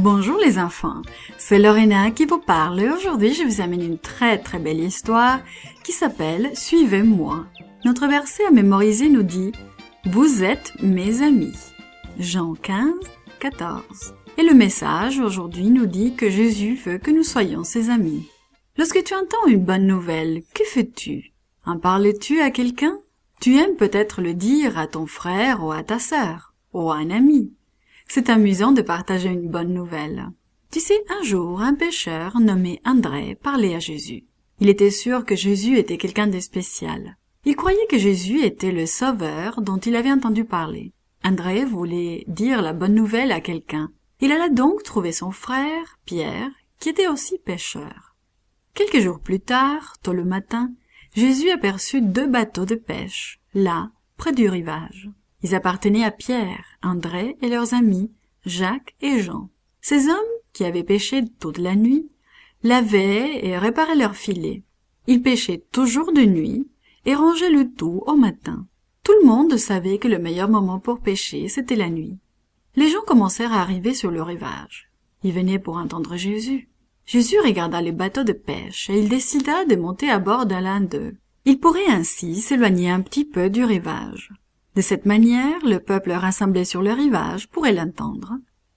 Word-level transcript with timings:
Bonjour 0.00 0.38
les 0.38 0.60
enfants, 0.60 1.02
c'est 1.38 1.58
Lorena 1.58 2.12
qui 2.12 2.24
vous 2.24 2.38
parle 2.38 2.80
et 2.80 2.88
aujourd'hui 2.88 3.34
je 3.34 3.42
vous 3.42 3.60
amène 3.60 3.82
une 3.82 3.98
très 3.98 4.38
très 4.38 4.60
belle 4.60 4.78
histoire 4.78 5.40
qui 5.82 5.90
s'appelle 5.90 6.56
Suivez-moi. 6.56 7.46
Notre 7.84 8.06
verset 8.06 8.44
à 8.46 8.52
mémoriser 8.52 9.08
nous 9.08 9.24
dit 9.24 9.50
Vous 10.04 10.44
êtes 10.44 10.72
mes 10.80 11.22
amis. 11.22 11.58
Jean 12.16 12.54
15, 12.54 12.92
14. 13.40 14.14
Et 14.36 14.44
le 14.44 14.54
message 14.54 15.18
aujourd'hui 15.18 15.68
nous 15.68 15.86
dit 15.86 16.14
que 16.14 16.30
Jésus 16.30 16.76
veut 16.76 16.98
que 16.98 17.10
nous 17.10 17.24
soyons 17.24 17.64
ses 17.64 17.90
amis. 17.90 18.28
Lorsque 18.76 19.02
tu 19.02 19.14
entends 19.14 19.48
une 19.48 19.64
bonne 19.64 19.88
nouvelle, 19.88 20.42
que 20.54 20.62
fais-tu? 20.62 21.32
En 21.66 21.76
parles-tu 21.76 22.40
à 22.40 22.52
quelqu'un? 22.52 22.96
Tu 23.40 23.56
aimes 23.56 23.74
peut-être 23.74 24.22
le 24.22 24.34
dire 24.34 24.78
à 24.78 24.86
ton 24.86 25.06
frère 25.06 25.64
ou 25.64 25.72
à 25.72 25.82
ta 25.82 25.98
sœur 25.98 26.54
ou 26.72 26.88
à 26.88 26.98
un 26.98 27.10
ami. 27.10 27.52
C'est 28.08 28.30
amusant 28.30 28.72
de 28.72 28.80
partager 28.82 29.28
une 29.28 29.50
bonne 29.50 29.74
nouvelle. 29.74 30.30
Tu 30.70 30.80
sais, 30.80 30.98
un 31.10 31.22
jour, 31.22 31.60
un 31.60 31.74
pêcheur 31.74 32.40
nommé 32.40 32.80
André 32.84 33.34
parlait 33.34 33.74
à 33.74 33.78
Jésus. 33.78 34.24
Il 34.60 34.68
était 34.70 34.90
sûr 34.90 35.24
que 35.24 35.36
Jésus 35.36 35.78
était 35.78 35.98
quelqu'un 35.98 36.26
de 36.26 36.40
spécial. 36.40 37.16
Il 37.44 37.54
croyait 37.54 37.86
que 37.88 37.98
Jésus 37.98 38.42
était 38.44 38.72
le 38.72 38.86
sauveur 38.86 39.60
dont 39.60 39.76
il 39.76 39.94
avait 39.94 40.10
entendu 40.10 40.44
parler. 40.44 40.92
André 41.22 41.64
voulait 41.64 42.24
dire 42.28 42.62
la 42.62 42.72
bonne 42.72 42.94
nouvelle 42.94 43.30
à 43.30 43.40
quelqu'un. 43.40 43.90
Il 44.20 44.32
alla 44.32 44.48
donc 44.48 44.82
trouver 44.82 45.12
son 45.12 45.30
frère, 45.30 45.98
Pierre, 46.04 46.50
qui 46.80 46.88
était 46.88 47.08
aussi 47.08 47.38
pêcheur. 47.38 48.16
Quelques 48.74 49.00
jours 49.00 49.20
plus 49.20 49.40
tard, 49.40 49.96
tôt 50.02 50.12
le 50.12 50.24
matin, 50.24 50.72
Jésus 51.14 51.50
aperçut 51.50 52.00
deux 52.00 52.26
bateaux 52.26 52.64
de 52.64 52.74
pêche, 52.74 53.40
là, 53.54 53.90
près 54.16 54.32
du 54.32 54.48
rivage. 54.48 55.10
Ils 55.42 55.54
appartenaient 55.54 56.04
à 56.04 56.10
Pierre, 56.10 56.64
André 56.82 57.36
et 57.42 57.48
leurs 57.48 57.74
amis, 57.74 58.10
Jacques 58.44 58.94
et 59.00 59.20
Jean. 59.20 59.50
Ces 59.80 60.08
hommes, 60.08 60.16
qui 60.52 60.64
avaient 60.64 60.84
pêché 60.84 61.22
toute 61.38 61.58
la 61.58 61.76
nuit, 61.76 62.08
lavaient 62.62 63.46
et 63.46 63.56
réparaient 63.56 63.94
leurs 63.94 64.16
filets. 64.16 64.62
Ils 65.06 65.22
pêchaient 65.22 65.64
toujours 65.72 66.12
de 66.12 66.22
nuit 66.22 66.66
et 67.06 67.14
rangeaient 67.14 67.50
le 67.50 67.70
tout 67.72 68.02
au 68.06 68.16
matin. 68.16 68.66
Tout 69.04 69.14
le 69.20 69.26
monde 69.26 69.56
savait 69.56 69.98
que 69.98 70.08
le 70.08 70.18
meilleur 70.18 70.48
moment 70.48 70.80
pour 70.80 71.00
pêcher, 71.00 71.48
c'était 71.48 71.76
la 71.76 71.88
nuit. 71.88 72.18
Les 72.76 72.88
gens 72.88 73.02
commencèrent 73.06 73.52
à 73.52 73.60
arriver 73.60 73.94
sur 73.94 74.10
le 74.10 74.22
rivage. 74.22 74.90
Ils 75.22 75.32
venaient 75.32 75.58
pour 75.58 75.76
entendre 75.76 76.16
Jésus. 76.16 76.68
Jésus 77.06 77.40
regarda 77.40 77.80
les 77.80 77.92
bateaux 77.92 78.24
de 78.24 78.32
pêche 78.32 78.90
et 78.90 78.98
il 78.98 79.08
décida 79.08 79.64
de 79.64 79.76
monter 79.76 80.10
à 80.10 80.18
bord 80.18 80.46
de 80.46 80.54
l'un 80.54 80.80
d'eux. 80.80 81.16
Il 81.44 81.58
pourrait 81.58 81.86
ainsi 81.88 82.34
s'éloigner 82.36 82.90
un 82.90 83.00
petit 83.00 83.24
peu 83.24 83.48
du 83.48 83.64
rivage. 83.64 84.30
De 84.78 84.82
cette 84.82 85.06
manière, 85.06 85.58
le 85.64 85.80
peuple 85.80 86.12
rassemblé 86.12 86.64
sur 86.64 86.82
le 86.82 86.92
rivage 86.92 87.48
pourrait 87.48 87.72
l'entendre. 87.72 88.34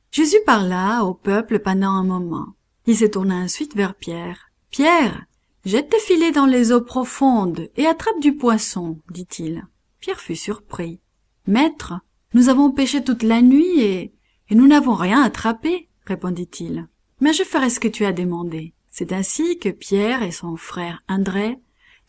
Jésus 0.09 0.39
parla 0.47 1.05
au 1.05 1.13
peuple 1.13 1.59
pendant 1.59 1.91
un 1.91 2.03
moment. 2.03 2.55
Il 2.87 2.97
se 2.97 3.05
tourna 3.05 3.35
ensuite 3.35 3.75
vers 3.75 3.93
Pierre. 3.93 4.49
Pierre, 4.71 5.27
jette 5.63 5.91
tes 5.91 5.99
filets 5.99 6.31
dans 6.31 6.47
les 6.47 6.71
eaux 6.71 6.81
profondes 6.81 7.69
et 7.77 7.85
attrape 7.85 8.19
du 8.19 8.35
poisson, 8.35 8.97
dit-il. 9.11 9.67
Pierre 9.99 10.19
fut 10.19 10.35
surpris. 10.35 10.99
Maître, 11.45 11.93
nous 12.33 12.49
avons 12.49 12.71
pêché 12.71 13.03
toute 13.03 13.21
la 13.21 13.43
nuit 13.43 13.81
et, 13.81 14.11
et 14.49 14.55
nous 14.55 14.65
n'avons 14.65 14.95
rien 14.95 15.21
attrapé, 15.21 15.87
répondit-il. 16.07 16.87
Mais 17.19 17.31
je 17.31 17.43
ferai 17.43 17.69
ce 17.69 17.79
que 17.79 17.87
tu 17.87 18.05
as 18.05 18.11
demandé. 18.11 18.73
C'est 18.89 19.13
ainsi 19.13 19.59
que 19.59 19.69
Pierre 19.69 20.23
et 20.23 20.31
son 20.31 20.57
frère 20.57 21.03
André 21.07 21.59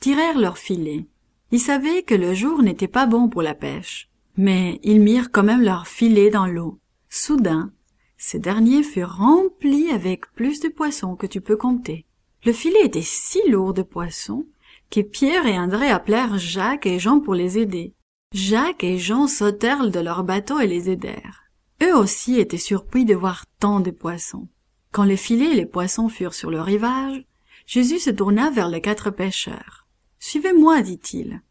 tirèrent 0.00 0.38
leurs 0.38 0.56
filets. 0.56 1.08
Ils 1.52 1.60
savaient 1.60 2.02
que 2.02 2.14
le 2.14 2.32
jour 2.32 2.62
n'était 2.62 2.88
pas 2.88 3.04
bon 3.04 3.28
pour 3.28 3.42
la 3.42 3.54
pêche, 3.54 4.08
mais 4.38 4.80
ils 4.82 5.00
mirent 5.00 5.30
quand 5.30 5.42
même 5.42 5.60
leurs 5.60 5.86
filets 5.86 6.30
dans 6.30 6.46
l'eau. 6.46 6.80
Soudain, 7.10 7.72
ces 8.16 8.38
derniers 8.38 8.82
furent 8.82 9.16
remplis 9.18 9.90
avec 9.90 10.32
plus 10.32 10.60
de 10.60 10.68
poissons 10.68 11.14
que 11.14 11.26
tu 11.26 11.42
peux 11.42 11.58
compter. 11.58 12.06
Le 12.46 12.54
filet 12.54 12.84
était 12.84 13.02
si 13.02 13.38
lourd 13.50 13.74
de 13.74 13.82
poissons 13.82 14.46
que 14.90 15.00
Pierre 15.00 15.46
et 15.46 15.58
André 15.58 15.90
appelèrent 15.90 16.38
Jacques 16.38 16.86
et 16.86 16.98
Jean 16.98 17.20
pour 17.20 17.34
les 17.34 17.58
aider. 17.58 17.92
Jacques 18.32 18.82
et 18.82 18.96
Jean 18.96 19.26
sautèrent 19.26 19.90
de 19.90 20.00
leur 20.00 20.24
bateau 20.24 20.58
et 20.58 20.66
les 20.66 20.88
aidèrent. 20.88 21.42
Eux 21.82 21.94
aussi 21.94 22.38
étaient 22.38 22.56
surpris 22.56 23.04
de 23.04 23.14
voir 23.14 23.44
tant 23.60 23.80
de 23.80 23.90
poissons. 23.90 24.48
Quand 24.90 25.04
les 25.04 25.18
filets 25.18 25.52
et 25.52 25.56
les 25.56 25.66
poissons 25.66 26.08
furent 26.08 26.32
sur 26.32 26.50
le 26.50 26.62
rivage, 26.62 27.26
Jésus 27.66 27.98
se 27.98 28.10
tourna 28.10 28.48
vers 28.50 28.68
les 28.68 28.80
quatre 28.80 29.10
pêcheurs. 29.10 29.81
Suivez-moi, 30.24 30.82
dit-il, 30.82 31.42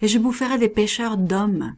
et 0.00 0.08
je 0.08 0.18
vous 0.18 0.32
ferai 0.32 0.58
des 0.58 0.68
pêcheurs 0.68 1.16
d'hommes. 1.16 1.76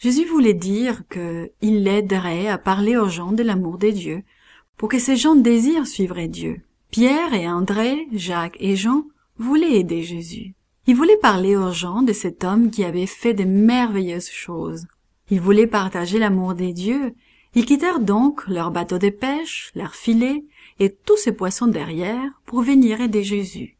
Jésus 0.00 0.24
voulait 0.24 0.52
dire 0.52 1.04
que 1.08 1.52
il 1.62 1.84
l'aiderait 1.84 2.48
à 2.48 2.58
parler 2.58 2.96
aux 2.96 3.08
gens 3.08 3.30
de 3.30 3.44
l'amour 3.44 3.78
des 3.78 3.92
dieux, 3.92 4.24
pour 4.76 4.88
que 4.88 4.98
ces 4.98 5.14
gens 5.14 5.36
désirent 5.36 5.86
suivre 5.86 6.20
Dieu. 6.26 6.62
Pierre 6.90 7.32
et 7.32 7.48
André, 7.48 8.08
Jacques 8.12 8.56
et 8.58 8.74
Jean 8.74 9.04
voulaient 9.38 9.78
aider 9.78 10.02
Jésus. 10.02 10.54
Ils 10.88 10.96
voulaient 10.96 11.16
parler 11.16 11.56
aux 11.56 11.70
gens 11.70 12.02
de 12.02 12.12
cet 12.12 12.42
homme 12.42 12.72
qui 12.72 12.82
avait 12.82 13.06
fait 13.06 13.32
de 13.32 13.44
merveilleuses 13.44 14.30
choses. 14.30 14.88
Ils 15.30 15.40
voulaient 15.40 15.68
partager 15.68 16.18
l'amour 16.18 16.54
des 16.54 16.72
dieux. 16.72 17.14
Ils 17.54 17.66
quittèrent 17.66 18.00
donc 18.00 18.48
leur 18.48 18.72
bateau 18.72 18.98
de 18.98 19.10
pêche, 19.10 19.70
leurs 19.76 19.94
filets 19.94 20.44
et 20.80 20.90
tous 20.92 21.18
ces 21.18 21.32
poissons 21.32 21.68
derrière 21.68 22.32
pour 22.46 22.62
venir 22.62 23.00
aider 23.00 23.22
Jésus. 23.22 23.76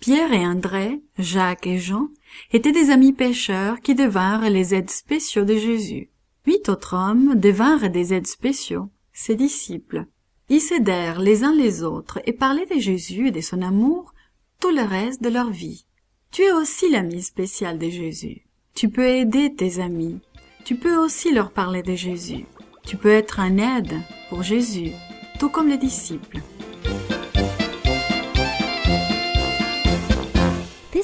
Pierre 0.00 0.32
et 0.32 0.46
André, 0.46 1.00
Jacques 1.18 1.66
et 1.66 1.78
Jean 1.78 2.08
étaient 2.52 2.72
des 2.72 2.90
amis 2.90 3.12
pêcheurs 3.12 3.80
qui 3.80 3.94
devinrent 3.94 4.50
les 4.50 4.74
aides 4.74 4.90
spéciaux 4.90 5.44
de 5.44 5.56
Jésus. 5.56 6.10
Huit 6.46 6.68
autres 6.68 6.94
hommes 6.94 7.34
devinrent 7.34 7.90
des 7.90 8.14
aides 8.14 8.26
spéciaux, 8.26 8.90
ses 9.12 9.34
disciples. 9.34 10.06
Ils 10.48 10.60
s'aidèrent 10.60 11.20
les 11.20 11.42
uns 11.42 11.54
les 11.54 11.82
autres 11.82 12.20
et 12.24 12.32
parlaient 12.32 12.66
de 12.66 12.78
Jésus 12.78 13.28
et 13.28 13.32
de 13.32 13.40
son 13.40 13.62
amour 13.62 14.14
tout 14.60 14.70
le 14.70 14.82
reste 14.82 15.22
de 15.22 15.28
leur 15.28 15.50
vie. 15.50 15.86
Tu 16.30 16.42
es 16.42 16.52
aussi 16.52 16.90
l'ami 16.90 17.22
spécial 17.22 17.78
de 17.78 17.88
Jésus. 17.88 18.42
Tu 18.74 18.88
peux 18.88 19.06
aider 19.06 19.54
tes 19.54 19.80
amis. 19.80 20.20
Tu 20.64 20.76
peux 20.76 20.96
aussi 20.96 21.32
leur 21.32 21.50
parler 21.50 21.82
de 21.82 21.94
Jésus. 21.94 22.44
Tu 22.84 22.96
peux 22.96 23.10
être 23.10 23.40
un 23.40 23.56
aide 23.56 23.94
pour 24.28 24.42
Jésus, 24.42 24.92
tout 25.40 25.48
comme 25.48 25.68
les 25.68 25.78
disciples. 25.78 26.40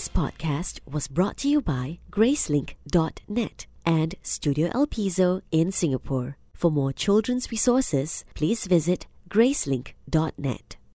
This 0.02 0.08
podcast 0.08 0.80
was 0.84 1.06
brought 1.06 1.36
to 1.36 1.48
you 1.48 1.62
by 1.62 2.00
Gracelink.net 2.10 3.66
and 3.86 4.16
Studio 4.20 4.68
El 4.74 4.88
Piso 4.88 5.42
in 5.52 5.70
Singapore. 5.70 6.36
For 6.54 6.72
more 6.72 6.92
children's 6.92 7.52
resources, 7.52 8.24
please 8.34 8.66
visit 8.66 9.06
Gracelink.net. 9.28 10.76